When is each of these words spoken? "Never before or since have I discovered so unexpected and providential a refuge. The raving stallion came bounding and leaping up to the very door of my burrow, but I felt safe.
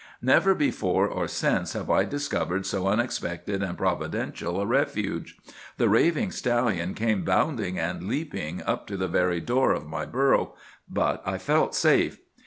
"Never 0.19 0.55
before 0.55 1.07
or 1.07 1.27
since 1.27 1.73
have 1.73 1.91
I 1.91 2.05
discovered 2.05 2.65
so 2.65 2.87
unexpected 2.87 3.61
and 3.61 3.77
providential 3.77 4.59
a 4.59 4.65
refuge. 4.65 5.37
The 5.77 5.89
raving 5.89 6.31
stallion 6.31 6.95
came 6.95 7.23
bounding 7.23 7.77
and 7.77 8.07
leaping 8.07 8.63
up 8.63 8.87
to 8.87 8.97
the 8.97 9.07
very 9.07 9.39
door 9.41 9.73
of 9.73 9.85
my 9.85 10.07
burrow, 10.07 10.55
but 10.89 11.21
I 11.23 11.37
felt 11.37 11.75
safe. 11.75 12.17